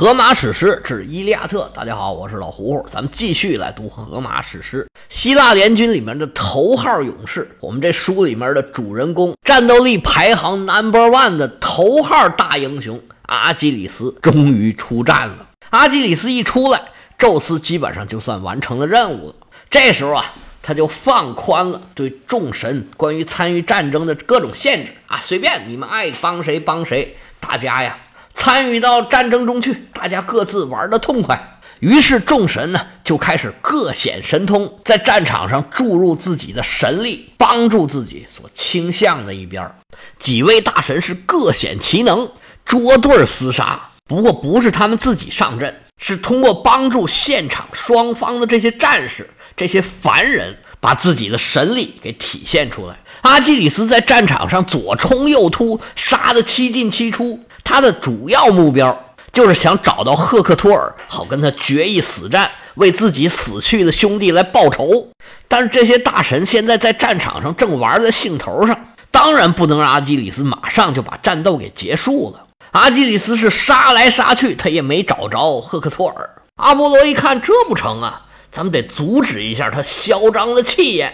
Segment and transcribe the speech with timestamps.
[0.00, 4.88] 荷马史诗之《伊利亚特》，大家好，我是老胡胡，咱们继续来读荷马史诗。
[5.10, 15.46] 希腊联军里面的头号勇士，我们这书里面的主人公，战斗力排行 number one 的头号大英雄阿基里斯，终于出战了。
[15.68, 16.80] 阿基里斯一出来，
[17.18, 19.34] 宙斯基本上就算完成了任务了。
[19.68, 20.24] 这时候啊，
[20.62, 27.98] 他就放宽了对众神关于参与战争的各种限制啊，随便你们爱帮谁帮谁，大家呀。
[28.34, 31.58] 参与到战争中去，大家各自玩的痛快。
[31.80, 39.70] 于是众神呢就开始各显神通，在战场上注入自己的神力，帮助自己所倾向的一边。
[40.18, 42.30] 几位大神是各显其能，
[42.66, 43.88] 捉对厮杀。
[44.06, 52.96] 不过不是他们自己上阵，是通过帮助现场双方的这些战士、这些凡人，把自己的神力给体现出来。
[53.22, 57.42] 阿基里斯在战场上左冲右突，杀得七进七出。
[57.70, 65.06] 他的主要目标就是想找到赫克托尔，好跟他决一死战，为自己死去的兄弟来报仇。
[65.46, 68.76] 但是这些大神现在在战场上正玩在兴头上，
[69.12, 72.42] 当然不能让阿基里斯马上就把战斗给结束了。
[72.72, 76.28] 阿基里斯是杀来杀去，他也没找着赫克托尔。
[76.56, 81.12] 阿波罗一看这不成啊，咱们得阻止一下他嚣张的气焰。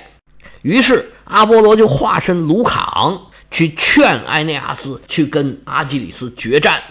[0.62, 3.20] 于是阿波罗就化身卢卡昂。
[3.50, 6.82] 去劝埃内阿斯去跟阿基里斯决战。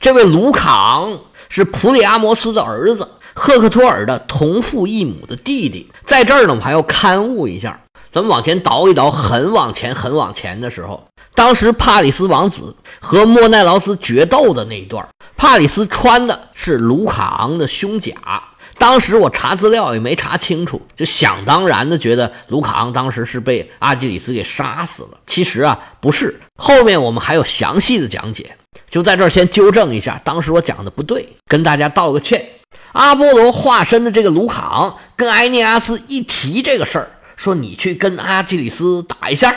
[0.00, 5.90] 这位卢卡昂是普里阿摩斯的儿子，赫克托尔的同父异母的弟弟。
[6.04, 7.80] 在这儿呢，我们还要勘误一下。
[8.10, 15.04] 咱们往前倒一倒，很往前，很往前的时候，当时帕里斯王子和莫奈劳斯决斗的那一段，
[15.36, 18.12] 帕里斯穿的是卢卡昂的胸甲。
[18.78, 25.18] 当时我查资料也没查清楚，就想当然的觉得卢卡昂当时是被阿基里斯给杀死了。
[25.26, 26.40] 其实啊，不是。
[26.56, 28.56] 后面我们还有详细的讲解，
[28.88, 32.44] 就在这儿先纠正一下，当时我讲的不对，跟大家道个歉。
[32.92, 39.54] 阿波罗化身的这个卢卡昂跟埃涅阿斯一提这个事儿，说你去跟阿基里斯打一下。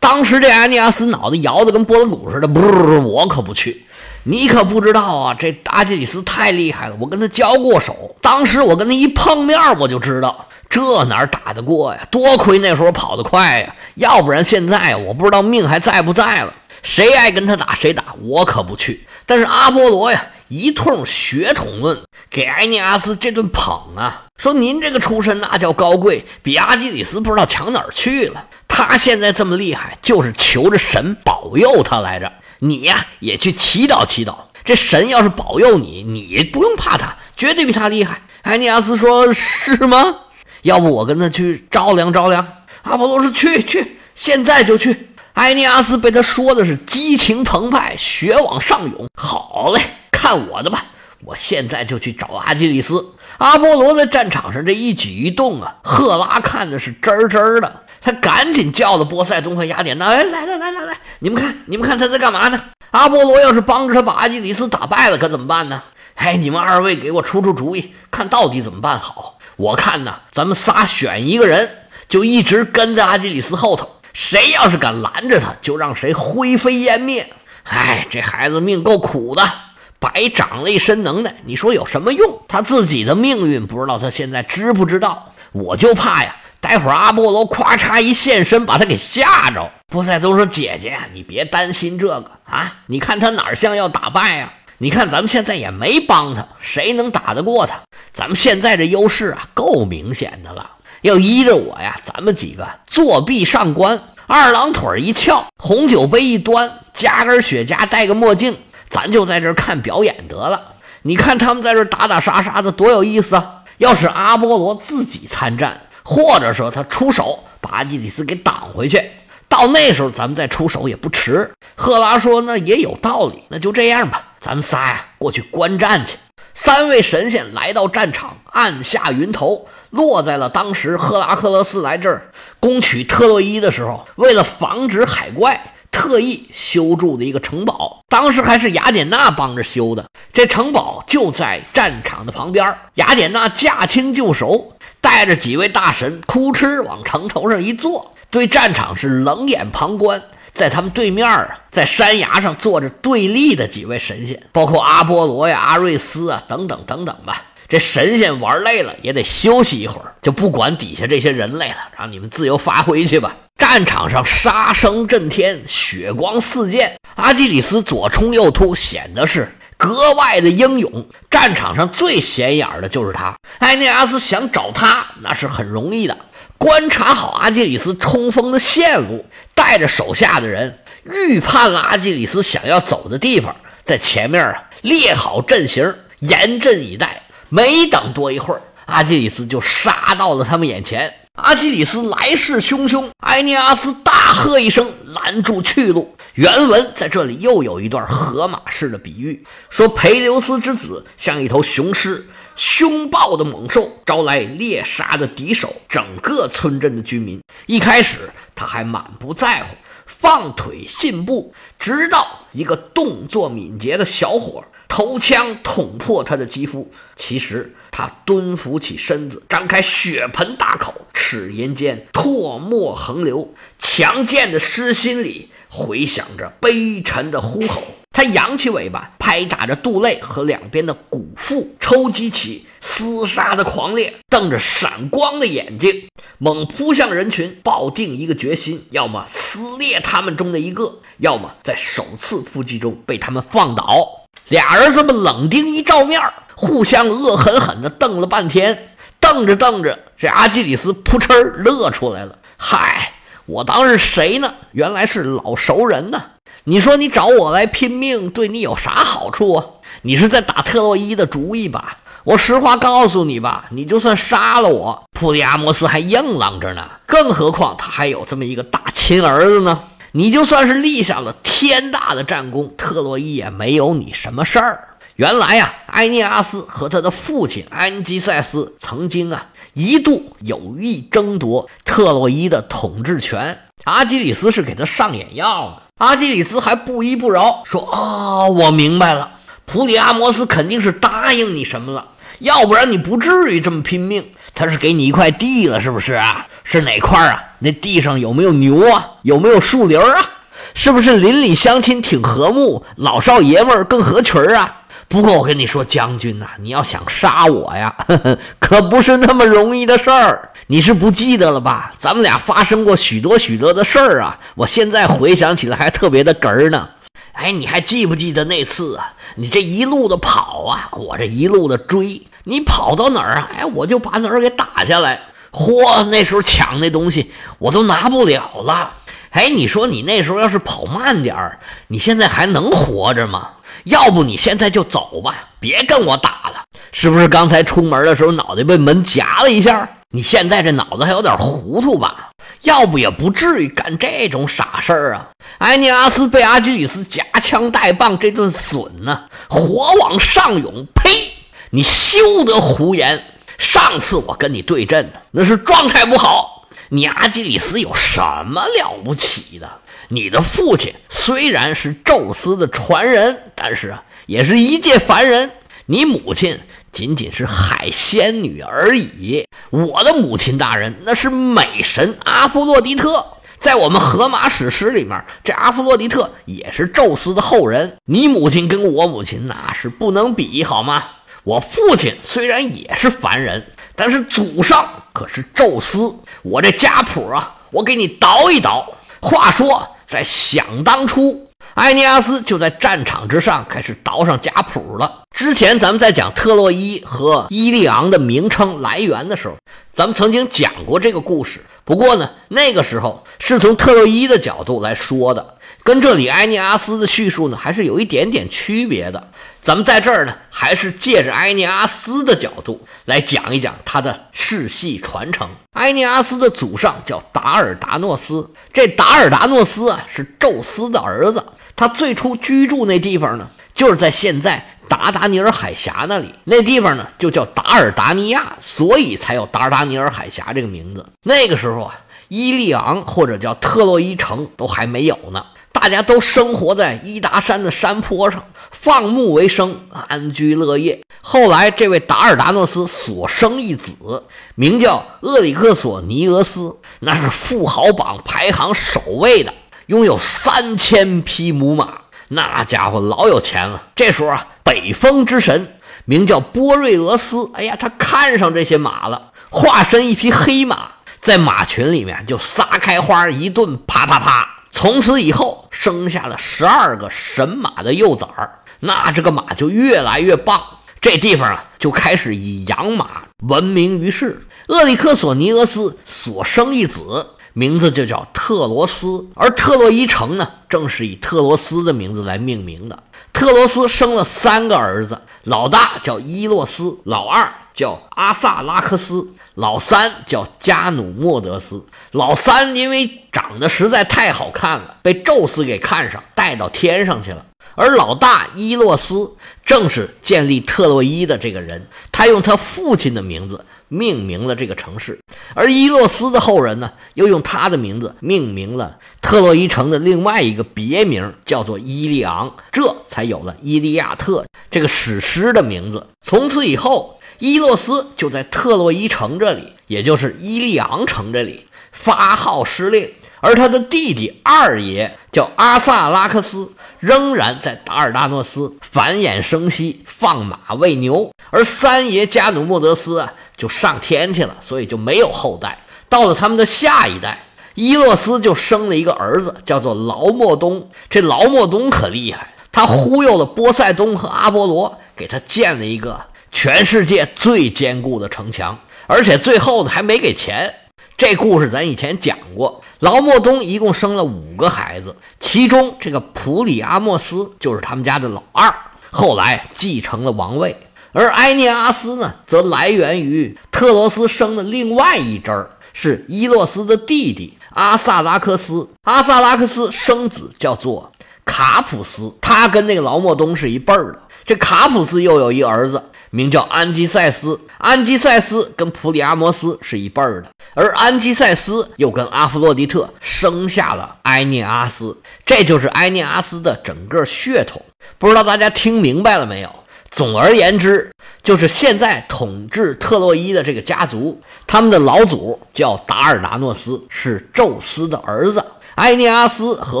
[0.00, 3.86] 当时这埃涅阿斯脑袋摇得跟拨浪鼓似的，不，我可不去。
[4.26, 8.16] 你可不知道啊，这阿基里斯太厉害了，我跟他交过手。
[8.22, 12.08] 当时我跟他一碰面，我就知道这哪打得过呀？
[12.10, 16.54] 多亏那时候跑得快呀，要不然现在我不知道命还在不在了。
[16.82, 19.06] 谁爱跟他打谁打，我可不去。
[19.26, 28.46] 但是阿波罗呀，一通血统论给埃尼阿斯这顿捧啊，说您这个出身那叫高贵，比阿基里斯不知道强哪去了。
[28.66, 32.32] 他现在这么厉害，就是求着神保佑他来着。
[32.60, 34.34] 你呀，也去祈祷祈祷。
[34.64, 38.22] 这神要是保佑你，你不用怕他，绝对比他厉害。
[38.42, 40.16] 埃尼阿斯说：“是吗？
[40.62, 42.46] 要不我跟他去照量照量。”
[42.82, 49.08] 阿波罗说：“去去，现在就去。”埃尼阿斯被他说的是激情澎湃，血往上涌。
[49.20, 49.82] 好嘞，
[50.12, 50.84] 看我的吧！
[51.24, 53.14] 我现在就去找阿基里斯。
[53.38, 57.82] 阿波罗在战场上这一举一动啊，赫拉看的是真真的。
[58.04, 62.62] 他赶紧叫了波塞冬和雅典娜，哎，来来来来来，你们看，你们看他在干嘛呢？
[62.90, 65.82] 阿波罗要是帮着他把阿基里斯打败了，可怎么办呢？
[66.16, 69.38] 哎，你们二位给我出出主意，看到底怎么办好？
[69.56, 71.70] 我看呢，咱们仨选一个人，
[72.06, 77.26] 就一直跟在阿基里斯后头，谁要是敢拦着他，就让谁灰飞烟灭。
[77.62, 79.50] 哎，这孩子命够苦的，
[79.98, 82.42] 白长了一身能耐，你说有什么用？
[82.48, 85.32] 他自己的命运不知道，他现在知不知道？
[85.52, 86.36] 我就怕呀。
[86.64, 89.70] 待会儿阿波罗咵嚓一现身，把他给吓着。
[89.88, 94.50] 波塞冬说：“姐姐，你别担心这个啊，你看他哪像要打败呀？
[94.78, 97.80] 你看咱们现在也没帮他，谁能打得过他？
[98.14, 100.70] 咱们现在这优势啊，够明显的了。
[101.02, 108.56] 要依着我呀，咱们几个作壁上观，二郎腿一翘，红酒杯一端，加根雪茄，戴个墨镜，
[108.88, 110.76] 咱就在这看表演得了。
[111.02, 113.64] 你看他们在这打打杀杀的，多有意思啊！
[113.76, 119.02] 要是阿波罗自己参战。”或者说他出手把阿基里斯给挡回去，
[119.48, 121.50] 到那时候咱们再出手也不迟。
[121.74, 126.18] 赫拉说：“那也有道理，那就这样吧，咱们仨呀过去观战去。”
[126.54, 132.30] 三位神仙来到战场，按下云头，落在了当时赫拉克勒斯来这儿
[132.60, 138.04] 攻取特洛伊的时候，为了防止海怪，特意修筑的一个城堡。
[138.08, 142.76] 当时还是雅典娜帮着修的，这城堡就在战场的旁边。
[142.94, 144.73] 雅典娜驾轻就熟。
[145.04, 150.22] 带着几位大神，哭哧往城头上一坐，对战场是冷眼旁观。
[150.54, 157.42] 在他们对面啊，在山崖上坐着对立的几位神仙，包括阿波罗呀、阿瑞斯啊等等等等吧。
[157.68, 163.36] 这神仙玩累了也得休息一会儿，就不管底下这些人类了，让你们自由发挥去吧。
[163.58, 171.06] 战场上杀声震天，血光四溅，阿基里斯左冲右突，显得是格外的英勇。
[171.30, 173.34] 战场上最显眼的就是他。
[173.58, 176.16] 埃涅阿斯想找他，那是很容易的。
[176.56, 183.54] 观察好阿基里斯冲锋的线路，带着手下的人，预判了阿基里斯想要走的地方，
[183.84, 187.22] 在前面啊列好阵型，严阵以待。
[187.50, 191.12] 没等多一会儿，阿基里斯就杀到了他们眼前。
[191.34, 196.16] 阿基里斯来势汹汹，埃涅阿斯大喝一声，拦住去路。
[196.34, 202.26] 原文在这里又有一段荷马式的比喻，说裴留斯之子像一头雄狮。
[202.56, 207.40] 凶暴的猛兽招来猎杀的敌手，整个村镇的居民。
[207.66, 209.76] 一开始他还满不在乎，
[210.06, 216.92] 放腿信步，直到一个动作敏捷的小伙头枪捅破他的肌肤。
[217.16, 227.82] 其实他蹲伏起身子，张开血盆大口，齿龈间唾沫横流，强健的尸心里回响着悲沉的呼吼。
[228.12, 236.06] 他扬起尾巴，拍打着肚肋和两边的骨腹，抽击起厮杀的狂烈，瞪着闪光的眼睛，
[236.38, 244.26] 猛扑向人群，抱定一个决心：要么撕裂他们中的一个，要么在首次扑击中被他们放倒。
[244.46, 246.20] 俩儿子们冷丁一照面，
[246.54, 248.90] 互相恶狠狠地瞪了半天。
[249.18, 253.13] 瞪着瞪着，这阿基里斯扑哧乐出来了：“嗨，
[253.46, 254.54] 我当是谁呢？
[254.72, 256.22] 原来是老熟人呢。”
[256.66, 259.64] 你说你找我来拼命，对你有啥好处啊？
[260.02, 261.98] 你是在打特洛伊的主意吧？
[262.24, 266.88] 我实话告诉你吧，你就算杀了我，普利阿摩斯还硬朗着呢。
[267.04, 269.84] 更何况他还有这么一个大亲儿子呢。
[270.12, 274.88] 你就算是立下了天大的战功，特洛伊也没有你什么事儿。
[275.16, 283.58] 原来呀，埃涅阿斯和他的父亲安基塞斯曾经啊一度有意争夺特洛伊的统治权。
[283.84, 285.82] 阿基里斯是给他上眼药呢。
[285.98, 289.32] 阿基里斯还不依不饶，说：“啊，我明白了，
[289.64, 292.06] 普里阿摩斯肯定是答应你什么了，
[292.38, 294.24] 要不然你不至于这么拼命。
[294.54, 296.46] 他是给你一块地了，是不是啊？
[296.62, 297.42] 是哪块啊？
[297.58, 299.12] 那地上有没有牛啊？
[299.22, 300.30] 有没有树林啊？
[300.74, 304.82] 是不是邻里乡亲挺和睦，老少爷们儿更合群啊？
[305.14, 311.92] 不过我跟你说，将军呐，你要想杀我呀，呵呵，可不是那么容易的事儿。”你是不记得了吧？
[311.98, 314.40] 咱们俩发生过许多许多的事儿啊！
[314.56, 316.88] 我现在回想起来还特别的哏儿呢。
[317.34, 319.12] 哎，你还记不记得那次啊？
[319.36, 323.48] 你这一路的跑啊，我这一路的追，你跑到哪儿啊？
[323.56, 325.20] 哎，我就把哪儿给打下来。
[325.52, 328.94] 嚯，那时候抢那东西我都拿不了了。
[329.30, 333.50] 哎，你说你那时候要是跑慢点儿，你现在还能活着吗？
[333.84, 336.64] 要不你现在就走吧，别跟我打了。
[336.92, 339.88] 是不是刚才出门的时候脑袋被门夹了一下？
[340.10, 342.30] 你现在这脑子还有点糊涂吧？
[342.62, 345.28] 要不也不至于干这种傻事儿啊！
[345.58, 350.86] 埃尼阿斯被阿基里斯夹枪带棒，这顿损呢，火往上涌。
[350.94, 351.30] 呸！
[351.70, 353.24] 你休得胡言！
[353.58, 356.68] 上次我跟你对阵的那是状态不好。
[356.90, 359.68] 你阿基里斯有什么了不起的？
[360.08, 365.50] 你的父亲虽然是宙斯的传人，但是啊，也是一介凡人。
[365.86, 366.60] 你母亲。
[366.92, 369.44] 仅仅是海仙女而已。
[369.70, 373.26] 我的母亲大人那是美神阿芙洛狄特，
[373.58, 377.96] 在我们荷马史诗里面，这阿芙洛狄特也是宙斯的后人。
[378.04, 381.02] 你母亲跟我母亲那是不能比，好吗？
[381.42, 386.14] 我父亲虽然也是凡人，但是祖上可是宙斯。
[386.42, 388.88] 我这家谱啊，我给你倒一倒。
[389.20, 391.48] 话说，在想当初。
[391.74, 395.22] 埃尼阿斯就在战场之上开始倒上家谱了。
[395.36, 399.56] 之前咱们在讲特洛伊和伊利昂的名称来源的时候，
[399.92, 401.60] 咱们曾经讲过这个故事。
[401.84, 405.53] 不过呢，那个时候是从特洛伊的角度来说的，
[405.84, 409.28] 跟这里埃尼阿斯的叙述呢还是有一点点区别的。
[409.60, 415.48] 咱们在这儿呢，还是借着埃尼阿斯的角度来讲一讲他的世系传承。
[415.72, 421.44] 埃尼阿斯的祖上叫达尔达诺斯，这达尔达诺斯啊是宙斯的儿子。
[421.76, 426.34] 他最初居住那地方呢，就是在现在达达尼尔海峡那里。
[426.44, 431.04] 那地方呢，就叫达尔达尼亚，所以才有达尔达尼尔海峡这个名字。
[431.22, 431.94] 那个时候啊，
[432.28, 441.02] 伊利昂或者叫特洛伊城都还没有呢，大家都生活在伊达山的山坡上，放牧为生，安居乐业。
[441.20, 444.22] 后来，这位达尔达诺斯所生一子，
[444.54, 449.52] 名叫厄里克索尼俄斯，那是富豪榜排行首位的。
[449.86, 451.88] 拥有三千匹母马，
[452.28, 453.82] 那家伙老有钱了。
[453.94, 455.76] 这时候啊，北风之神
[456.06, 464.53] 名叫波瑞俄斯，哎呀，他看上这些马了，化身一匹黑马，在马群里面就撒开花，一顿啪啪啪。
[464.76, 468.58] 从此以后，生下了十二个神马的幼崽儿。
[468.80, 470.60] 那这个马就越来越棒。
[471.00, 474.44] 这地方啊，就开始以养马闻名于世。
[474.66, 483.04] 厄里克索尼俄斯所生一子，名字就叫特罗斯，而特洛伊城呢，正是以特罗斯的名字来命名的。
[483.32, 491.86] 特罗斯生了三个儿子，老大叫伊洛斯，老二叫阿萨拉克斯，老三叫加努莫德斯。
[492.10, 497.46] 老三因为长得实在太好看了，被宙斯给看上，带到天上去了。
[497.76, 505.18] 而老大伊洛斯正是建立特洛伊的这个人，他用他父亲的名字命名了这个城市。
[505.54, 516.06] 而伊洛斯的后人呢，又用他的名字命名了特洛伊城的另外一个别名，叫做伊利昂，这才有了《伊利亚特》这个史诗的名字。
[516.22, 521.66] 从此以后，伊洛斯就在特洛伊城这里，也就是伊利昂城这里。
[521.92, 523.08] 发号施令，
[523.40, 531.30] 而他的弟弟二爷叫阿萨拉克斯，仍然在达尔达诺斯繁衍生息，放马喂牛。
[531.50, 535.78] 而三爷加努莫德斯啊，就上天去了，所以就没有后代。
[536.08, 537.44] 到了他们的下一代，
[537.74, 540.88] 伊洛斯就生了一个儿子，叫做劳莫东。
[541.10, 546.20] 这劳莫东可厉害，他忽悠了波塞冬和阿波罗，给他建了一个
[546.52, 550.72] 全世界最坚固的城墙，而且最后呢还没给钱。
[551.16, 558.74] 这故事咱以前讲过，劳莫东一共生了五个孩子，其中这个普里阿莫斯就是他们家的老二，
[559.10, 560.76] 后来继承了王位。
[561.14, 568.88] 而埃涅阿斯呢，则来源于特罗斯生的另外一支儿，是伊洛斯的弟弟阿萨拉克斯。
[569.04, 571.10] 阿萨拉克斯生子叫做
[571.44, 574.18] 卡普斯，他跟那个劳莫东是一辈儿的。
[574.44, 576.02] 这卡普斯又有一儿子。
[576.30, 585.16] 名叫安基塞斯，安基塞斯跟普里阿摩斯是一辈儿的，而安基塞斯又跟阿弗洛狄特生下了埃涅阿斯，
[585.46, 587.80] 这就是埃涅阿斯的整个血统。
[588.18, 589.72] 不知道大家听明白了没有？
[590.14, 591.10] 总而言之，
[591.42, 598.64] 就是现在统治特洛伊的这个家族，他们的老祖叫达尔达诺斯，是宙斯的儿子。
[598.94, 600.00] 埃涅阿斯和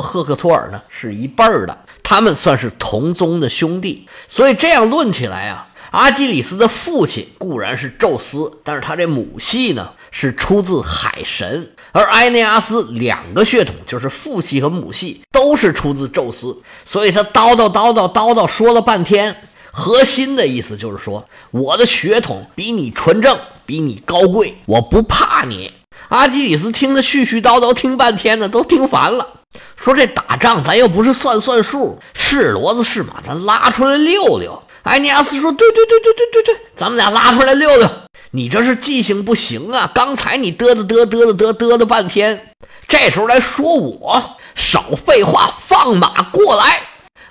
[0.00, 5.66] 赫克托尔呢是一辈儿的，他们算是同宗的兄弟，所以这样论起来啊。
[5.90, 16.56] 阿基里斯的父亲固然是宙斯，但是他这母系呢是出自海神，而埃涅阿斯两个血统就是父系和母系都是出自宙斯，
[16.86, 19.36] 所以他叨叨叨叨叨叨说了半天，
[19.76, 25.72] 核心的意思就是说，我的血统比你纯正，比你高贵，我不怕你。
[26.10, 29.40] 阿基里斯听得絮絮叨叨，听半天呢，都听烦了。
[29.76, 34.62] 说这打仗咱又不是算算数，是骡子是马，咱拉出来溜溜。
[34.84, 37.90] 埃尼阿斯说：“对对对对对对对，咱们俩拉出来溜溜。
[38.30, 39.90] 你这是记性不行啊！
[39.94, 42.52] 刚才你嘚嘚嘚嘚嘚嘚嘚嘚半天，
[42.86, 46.82] 这时候来说我，少废话，放马过来。”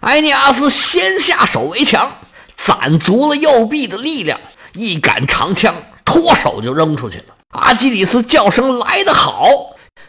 [0.01, 2.11] 埃尼阿斯先下手为强，
[2.65, 4.39] 攒足了右臂的力量，
[4.73, 7.25] 一杆长枪脱手就扔出去了。
[7.49, 9.47] 阿基里斯叫声来得好，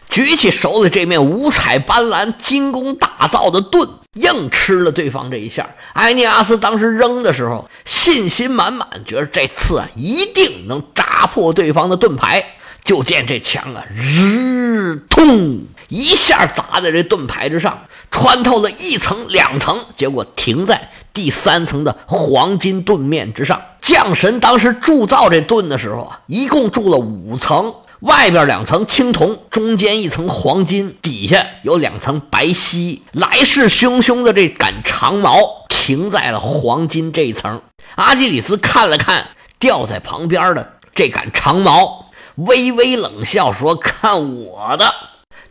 [0.09, 3.87] 举起手里这面五彩斑斓、精工打造的盾。
[4.13, 12.45] 硬吃了对方这一下，埃尼阿斯当时扔的时候信心满满，觉得这次啊一定能扎破对方的盾牌。
[12.85, 17.81] 就见这枪啊，日通一下砸在这盾牌之上，
[18.11, 23.59] 穿透了一层两层，结果停在第三层的黄金盾面之上。
[23.81, 27.73] 将神当时铸造这盾的时候啊，一共铸了五层。
[28.01, 33.01] 外边两层青铜，中间一层黄金，底下有两层白锡。
[33.13, 37.61] 来势汹汹的这杆长矛停在了黄金这一层。
[37.95, 44.93] 阿基里斯看了看吊在旁边的这杆长矛，微微冷笑说：“看我的！”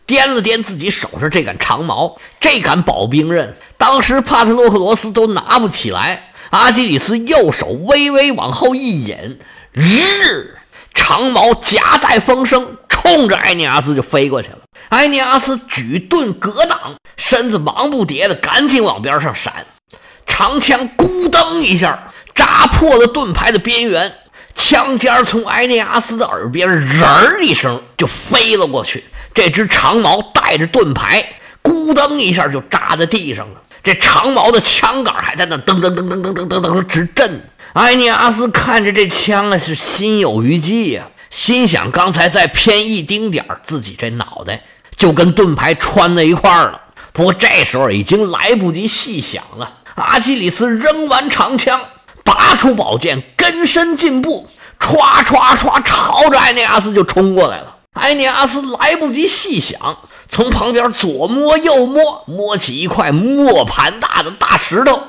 [0.07, 6.33] 掂了掂自己手上这杆长矛，这杆宝兵刃，当时帕特洛克罗斯都拿不起来。
[6.51, 9.39] 阿基里斯右手微微往后一引，
[9.73, 10.59] 日。
[10.97, 14.59] 长矛夹带风声，冲着埃尼阿斯就飞过去了。
[14.91, 19.67] 埃尼阿斯举盾格挡，身子忙不迭的赶紧往边上闪，
[20.25, 24.15] 长枪咕噔一下扎破了盾牌的边缘，
[24.55, 29.03] 枪尖从埃尼阿斯的耳边人儿一声就飞了过去。
[29.35, 33.61] 这只长矛带着盾牌，咕噔一下就扎在地上了。
[33.83, 37.41] 这长矛的枪杆还在那噔噔噔噔噔噔噔直震。
[37.75, 44.63] 埃尼阿斯看着这枪啊，是心有余悸呀，心想刚才再偏一丁点儿，自己这脑袋
[44.97, 46.81] 就跟盾牌穿在一块儿了。
[47.13, 49.79] 不过这时候已经来不及细想了。
[49.97, 51.81] 阿基里斯扔完长枪，
[52.23, 54.49] 拔出宝剑，跟身进步，
[54.79, 57.74] 歘歘歘，朝着埃尼阿斯就冲过来了。
[57.95, 59.99] 埃尼阿斯来不及细想，
[60.29, 65.01] 从旁边左摸右摸，摸起一块磨盘大的大石头。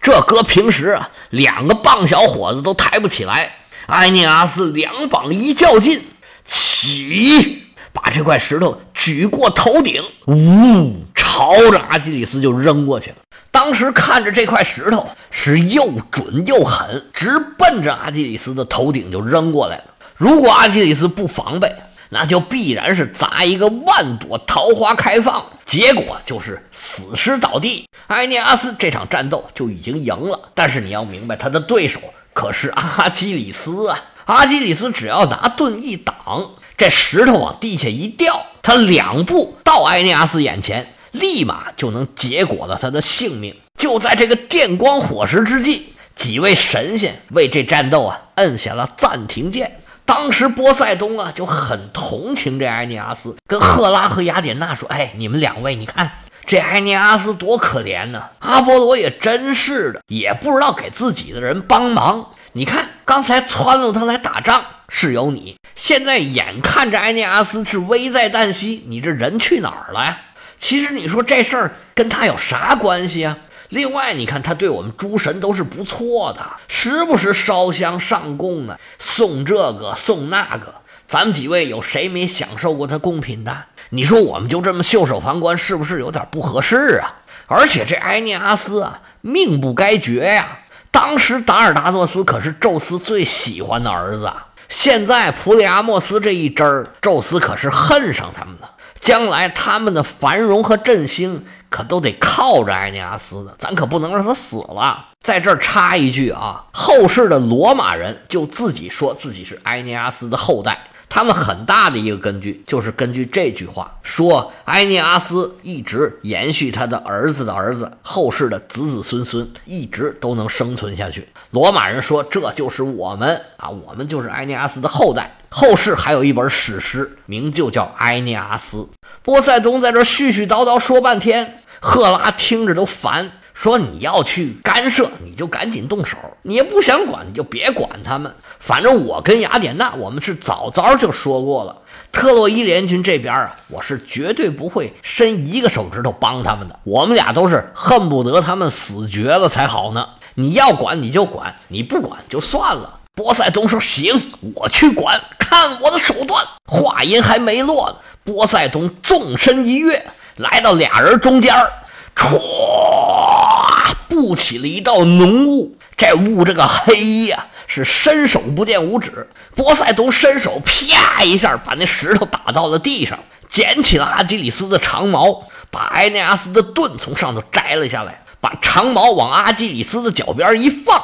[0.00, 3.56] 这搁平时啊，两个棒小伙子都抬不起来。
[3.86, 6.02] 埃涅阿斯两膀一较劲，
[6.46, 13.16] 起，把这块石头举过头顶，呜，朝着阿基里斯就扔过去了。
[13.50, 19.84] 当时看着这块石头是又准又狠，直奔着阿基里斯的头顶就扔过来了。
[20.16, 21.74] 如果阿基里斯不防备，
[22.14, 27.88] 那就必然是砸一个万朵桃花开放，结果就是死尸倒地。
[28.06, 31.98] 埃涅阿斯这场战斗就已经赢了，但是你要明白，他的对手
[32.32, 34.00] 可是阿基里斯啊！
[34.26, 43.56] 阿基里斯只要拿盾一挡，这石头往地下一掉，他两步到埃涅阿斯眼前，立马就能结果了他的性命。
[43.76, 49.80] 就在这个电光火石之际，几位神仙为这战斗啊摁下了暂停键。
[50.06, 56.10] 当时波塞冬啊就很同情这埃涅阿斯，跟赫拉和雅典娜说：“哎，你们两位，你看
[56.46, 58.22] 这埃涅阿斯多可怜呢！
[58.40, 62.32] 阿波罗也真是的，也不知道给自己的人帮忙。
[62.52, 70.18] 你看刚才撺掇他来打仗是有你，现在眼看着埃涅阿斯是危在旦夕，你这人去哪儿了呀？
[70.60, 73.38] 其实你说这事儿跟他有啥关系啊？”
[73.74, 80.72] 另外，你看他对我们诸神都是不错的，时不时烧香上供啊，送这个送那个。
[81.08, 83.64] 咱们几位有谁没享受过他贡品的？
[83.90, 87.18] 你说我们就这么袖手旁观，是不是有点不合适啊？
[87.48, 90.60] 而且这埃涅阿斯啊，命不该绝呀！
[90.92, 94.32] 当时达尔达诺斯可是宙斯最喜欢的儿子，
[94.68, 98.70] 现在普里阿莫斯这一支儿，宙斯可是恨上他们了。
[99.00, 101.44] 将来他们的繁荣和振兴。
[101.74, 105.06] 可都得靠着埃涅阿斯的，咱可不能让他死了。
[105.20, 110.78] 在这儿插一句啊，后世的罗马人就自己说自己是埃涅阿斯的后代，
[111.08, 121.28] 他们很大的一个根据就是根据这句话说，埃涅阿斯一直延续他的儿子的儿子，后世的子子孙孙一直都能生存下去。
[121.50, 125.38] 罗马人说这就是我们啊，我们就是埃涅阿斯的后代。
[125.48, 128.78] 后世还有一本史诗，名就叫《埃涅阿斯》。
[129.22, 131.60] 波塞冬在这絮絮叨叨说半天。
[131.84, 138.34] 赫拉听着都烦，说：“你要去干涉，你就赶紧动手；你也不想管，你就别管他们。
[138.58, 141.76] 反正我跟雅典娜，我们是早早就说过了。
[142.10, 146.80] 特洛伊联军这边啊，我是绝对不会伸一个手指头帮他们的。
[146.84, 150.08] 我们俩都是恨不得他们死绝了才好呢。
[150.36, 160.02] 你要管你就管，你不管就算了。”波塞冬说：“行，我去管，看我的手段。”话音还没落呢，波塞冬纵身一跃。
[160.36, 161.72] 来到俩人中间儿，
[162.16, 165.76] 歘，布起了一道浓雾。
[165.96, 169.28] 这雾这个黑呀，是伸手不见五指。
[169.54, 181.00] 波塞冬伸手啪一下，把那石头打到了地上，捡起了阿基里斯的长矛，把埃涅阿斯的盾从上头摘了下来，把长矛往阿基里斯的脚边一放，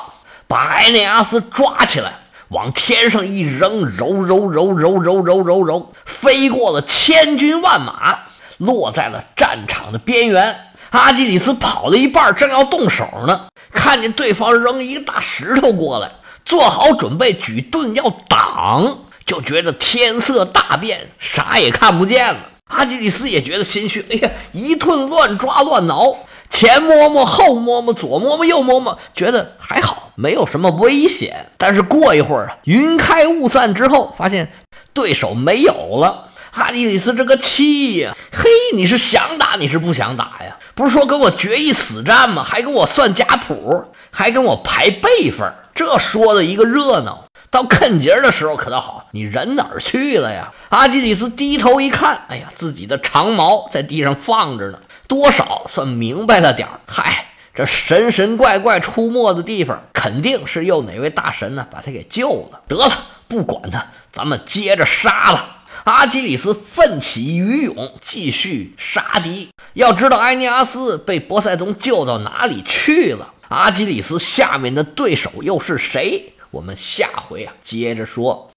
[0.48, 2.14] 把埃涅阿斯抓起来，
[2.48, 8.18] 往天上一扔，揉揉揉揉揉揉揉揉，飞过了千军万马。
[8.60, 10.54] 落在了战场的边缘，
[10.90, 16.12] 阿基里斯跑了一半，正要动手呢，看见对方扔一个大石头过来，
[16.44, 22.40] 做好准备举盾要挡，就觉得天色大变，啥也看不见了。
[22.66, 26.14] 阿基里斯也觉得心虚，哎呀，一顿乱抓乱挠，
[26.50, 31.46] 前摸摸，后摸摸，左摸摸，右摸摸，觉得还好，没有什么危险。
[31.56, 34.52] 但是过一会儿啊，云开雾散之后，发现
[34.92, 36.28] 对手没有了。
[36.52, 40.56] 阿基里斯这个气呀，嘿，你是想打你是不想打呀？
[40.74, 42.42] 不是说跟我决一死战吗？
[42.42, 47.24] 还跟我算家谱，还跟我排辈分，这说的一个热闹。
[47.50, 50.52] 到啃节的时候可倒好，你人哪儿去了呀？
[50.68, 56.80] 阿基里斯低头一看，哎呀，自己的长矛在地上放着呢，多少算明白了点儿。
[56.86, 62.60] 嗨，这神神怪怪出没的地方，肯定是又哪位大神呢把他给救了。
[62.68, 62.88] 得了，
[63.26, 65.56] 不管他，咱们接着杀吧。
[65.84, 69.48] 阿基里斯奋起鱼勇，继续杀敌。
[69.74, 73.34] 要知道，埃尼阿斯被波塞冬救到哪里去了？
[73.48, 76.34] 阿基里斯下面的对手又是谁？
[76.50, 78.48] 我们下回啊接着说。